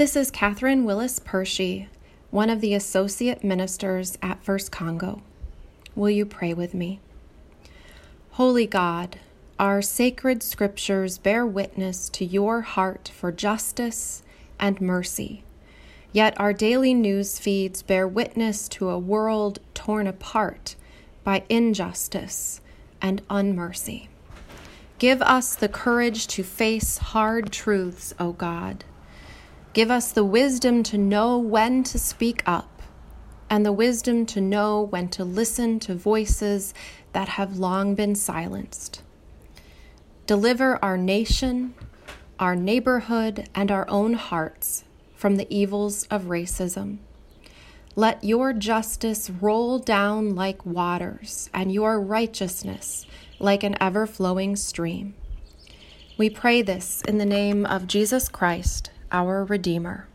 [0.00, 1.86] This is Catherine Willis Pershey,
[2.30, 5.20] one of the associate ministers at First Congo.
[5.94, 7.00] Will you pray with me?
[8.30, 9.18] Holy God,
[9.58, 14.22] our sacred scriptures bear witness to your heart for justice
[14.58, 15.44] and mercy.
[16.14, 20.76] Yet our daily news feeds bear witness to a world torn apart
[21.24, 22.62] by injustice
[23.02, 24.08] and unmercy.
[24.98, 28.84] Give us the courage to face hard truths, O God
[29.72, 32.82] Give us the wisdom to know when to speak up
[33.48, 36.74] and the wisdom to know when to listen to voices
[37.12, 39.02] that have long been silenced.
[40.26, 41.74] Deliver our nation,
[42.40, 44.82] our neighborhood, and our own hearts
[45.14, 46.98] from the evils of racism.
[47.94, 53.06] Let your justice roll down like waters and your righteousness
[53.38, 55.14] like an ever flowing stream.
[56.18, 60.06] We pray this in the name of Jesus Christ our Redeemer.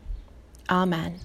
[0.69, 1.19] Amen.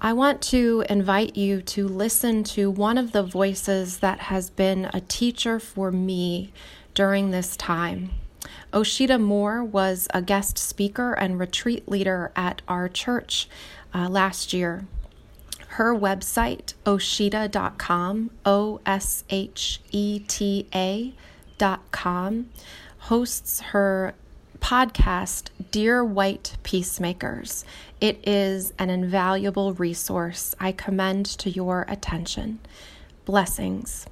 [0.00, 4.90] I want to invite you to listen to one of the voices that has been
[4.92, 6.52] a teacher for me
[6.94, 8.10] during this time.
[8.72, 13.48] Osheta Moore was a guest speaker and retreat leader at our church
[13.94, 14.86] uh, last year.
[15.68, 22.50] Her website, osheta.com, O S H E T A.com,
[22.98, 24.14] hosts her
[24.66, 27.64] podcast, Dear White Peacemakers.
[28.00, 32.58] It is an invaluable resource I commend to your attention.
[33.24, 34.08] Blessings.